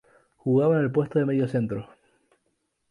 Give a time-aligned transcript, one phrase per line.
[0.37, 1.87] Jugaba en el puesto de mediocentro.